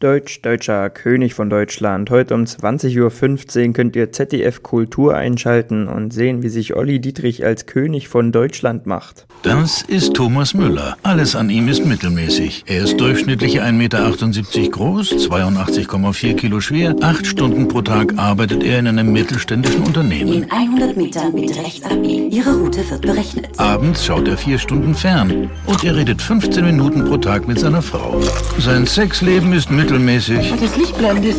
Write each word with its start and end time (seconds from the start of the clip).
Deutsch, 0.00 0.42
deutscher 0.42 0.90
König 0.90 1.34
von 1.34 1.50
Deutschland. 1.50 2.08
Heute 2.10 2.36
um 2.36 2.44
20.15 2.44 3.66
Uhr 3.66 3.72
könnt 3.72 3.96
ihr 3.96 4.12
ZDF 4.12 4.62
Kultur 4.62 5.16
einschalten 5.16 5.88
und 5.88 6.12
sehen, 6.12 6.44
wie 6.44 6.50
sich 6.50 6.76
Olli 6.76 7.00
Dietrich 7.00 7.44
als 7.44 7.66
König 7.66 8.06
von 8.06 8.30
Deutschland 8.30 8.86
macht. 8.86 9.26
Das 9.42 9.82
ist 9.82 10.14
Thomas 10.14 10.54
Müller. 10.54 10.96
Alles 11.02 11.34
an 11.34 11.50
ihm 11.50 11.66
ist 11.66 11.84
mittelmäßig. 11.84 12.62
Er 12.68 12.84
ist 12.84 13.00
durchschnittlich 13.00 13.60
1,78 13.60 13.72
Meter 13.72 14.70
groß, 14.70 15.14
82,4 15.28 16.34
Kilo 16.34 16.60
schwer. 16.60 16.94
Acht 17.00 17.26
Stunden 17.26 17.66
pro 17.66 17.82
Tag 17.82 18.16
arbeitet 18.16 18.62
er 18.62 18.78
in 18.78 18.86
einem 18.86 19.12
mittelständischen 19.12 19.82
Unternehmen. 19.82 20.32
In 20.32 20.50
100 20.50 20.96
Metern 20.96 21.34
bitte 21.34 21.58
rechts 21.58 21.84
abbiegen. 21.84 22.30
Ihre 22.30 22.54
Route 22.54 22.88
wird 22.88 23.00
berechnet. 23.00 23.48
Abends 23.56 24.06
schaut 24.06 24.28
er 24.28 24.36
vier 24.36 24.58
Stunden 24.58 24.94
fern. 24.94 25.50
Und 25.66 25.82
er 25.82 25.96
redet 25.96 26.22
15 26.22 26.64
Minuten 26.64 27.04
pro 27.04 27.16
Tag 27.16 27.48
mit 27.48 27.58
seiner 27.58 27.82
Frau. 27.82 28.20
Sein 28.60 28.86
Sexleben 28.86 29.52
ist 29.52 29.72
mittelmäßig 29.72 29.87
mittelmäßig. 29.88 30.52
Das 30.60 30.76
Licht 30.76 30.96
blendet. 30.98 31.36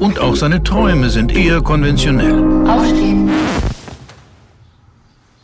Und 0.00 0.18
auch 0.18 0.34
seine 0.34 0.62
Träume 0.62 1.10
sind 1.10 1.36
eher 1.36 1.60
konventionell. 1.60 2.66
Aufstehen. 2.66 3.30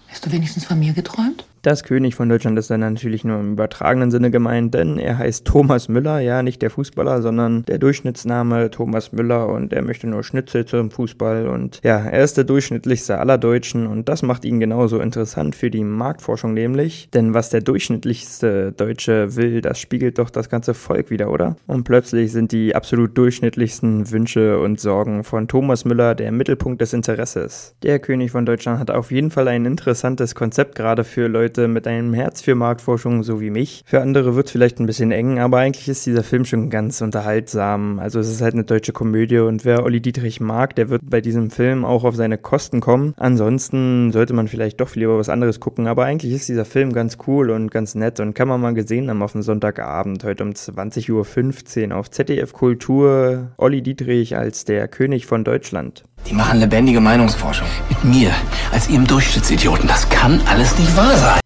Hast 0.09 0.25
du 0.25 0.33
wenigstens 0.33 0.65
von 0.65 0.79
mir 0.79 0.95
geträumt? 0.95 1.45
Das 1.67 1.83
König 1.83 2.15
von 2.15 2.29
Deutschland 2.29 2.57
ist 2.61 2.71
dann 2.71 2.79
natürlich 2.79 3.25
nur 3.25 3.41
im 3.41 3.55
übertragenen 3.55 4.13
Sinne 4.13 4.31
gemeint, 4.31 4.73
denn 4.73 5.01
er 5.01 5.19
heißt 5.19 5.45
Thomas 5.45 5.89
Müller, 5.89 6.21
ja, 6.21 6.45
nicht 6.45 6.63
der 6.63 6.71
Fußballer, 6.71 7.23
sondern 7.23 7.65
der 7.65 7.79
Durchschnittsname 7.79 8.71
Thomas 8.71 9.11
Müller 9.11 9.49
und 9.49 9.73
er 9.73 9.83
möchte 9.83 10.07
nur 10.07 10.23
Schnitzel 10.23 10.65
zum 10.65 10.93
Fußball 10.93 11.49
und 11.49 11.81
ja, 11.83 11.99
er 11.99 12.23
ist 12.23 12.37
der 12.37 12.45
durchschnittlichste 12.45 13.19
aller 13.19 13.37
Deutschen 13.37 13.89
und 13.89 14.09
das 14.09 14.23
macht 14.23 14.45
ihn 14.45 14.61
genauso 14.61 15.01
interessant 15.01 15.57
für 15.57 15.69
die 15.69 15.83
Marktforschung 15.83 16.55
nämlich, 16.55 17.09
denn 17.13 17.35
was 17.35 17.51
der 17.51 17.63
durchschnittlichste 17.63 18.71
Deutsche 18.71 19.35
will, 19.35 19.61
das 19.61 19.81
spiegelt 19.81 20.21
doch 20.21 20.31
das 20.31 20.49
ganze 20.49 20.73
Volk 20.73 21.11
wieder, 21.11 21.33
oder? 21.33 21.57
Und 21.67 21.83
plötzlich 21.83 22.31
sind 22.31 22.53
die 22.53 22.77
absolut 22.77 23.19
durchschnittlichsten 23.19 24.09
Wünsche 24.13 24.61
und 24.61 24.79
Sorgen 24.79 25.25
von 25.25 25.49
Thomas 25.49 25.85
Müller 25.85 26.15
der 26.15 26.31
Mittelpunkt 26.31 26.81
des 26.81 26.93
Interesses. 26.93 27.75
Der 27.83 27.99
König 27.99 28.31
von 28.31 28.47
Deutschland 28.47 28.79
hat 28.79 28.93
auf 28.93 29.11
jeden 29.11 29.33
Fall 29.33 29.49
ein 29.49 29.65
interessantes 29.65 30.37
Konzept 30.37 30.77
gerade 30.77 31.03
für 31.03 31.27
Leute, 31.27 31.56
Leute 31.57 31.69
mit 31.69 31.87
einem 31.87 32.13
Herz 32.13 32.43
für 32.43 32.55
Marktforschung, 32.55 33.23
so 33.23 33.41
wie 33.41 33.51
mich. 33.51 33.83
Für 33.87 34.03
andere 34.03 34.35
wird 34.35 34.47
es 34.47 34.53
vielleicht 34.53 34.79
ein 34.79 34.87
bisschen 34.87 35.11
eng, 35.11 35.39
aber 35.39 35.59
eigentlich 35.59 35.89
ist 35.89 36.05
dieser 36.05 36.23
Film 36.23 36.45
schon 36.45 36.69
ganz 36.69 37.01
unterhaltsam. 37.01 37.99
Also 37.99 38.21
es 38.21 38.31
ist 38.31 38.43
halt 38.43 38.55
eine 38.55 38.65
deutsche 38.65 38.93
Komödie 38.93 39.39
und 39.39 39.65
wer 39.65 39.85
Olli 39.85 40.01
Dietrich 40.01 40.41
mag, 40.41 40.75
der 40.77 40.91
wird 40.91 41.03
bei 41.09 41.21
diesem 41.21 41.51
Film 41.51 41.85
auch 41.85 42.05
auf 42.05 42.15
seine 42.15 42.37
Kosten 42.37 42.81
kommen. 42.81 43.15
Ansonsten 43.17 44.13
sollte 44.13 44.35
man 44.35 44.49
vielleicht 44.49 44.81
doch 44.81 44.95
lieber 44.95 45.19
was 45.19 45.29
anderes 45.29 45.59
gucken, 45.59 45.87
aber 45.87 46.05
eigentlich 46.05 46.33
ist 46.33 46.49
dieser 46.49 46.67
Film 46.67 46.93
ganz 46.93 47.17
cool 47.27 47.51
und 47.51 47.71
ganz 47.71 47.95
nett 47.95 48.21
und 48.21 48.35
kann 48.35 48.49
man 48.49 48.61
mal 48.61 48.75
gesehen 48.75 49.09
haben 49.09 49.23
auf 49.23 49.33
dem 49.33 49.43
Sonntagabend, 49.43 50.25
heute 50.25 50.45
um 50.45 50.51
20.15 50.51 51.91
Uhr 51.91 51.97
auf 51.97 52.11
ZDF 52.11 52.53
Kultur. 52.53 53.53
Olli 53.57 53.83
Dietrich 53.83 54.37
als 54.37 54.65
der 54.65 54.89
König 54.89 55.27
von 55.27 55.45
Deutschland. 55.45 56.05
Die 56.29 56.35
machen 56.35 56.59
lebendige 56.59 57.01
Meinungsforschung. 57.01 57.69
Mit 57.89 58.05
mir, 58.05 58.33
als 58.73 58.89
ihrem 58.89 59.07
Durchschnittsidioten. 59.07 59.87
Das 59.87 60.09
kann 60.09 60.41
alles 60.47 60.77
nicht 60.79 60.97
wahr 60.97 61.17
sein. 61.17 61.46